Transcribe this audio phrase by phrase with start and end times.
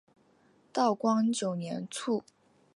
[0.73, 2.23] 道光九年卒。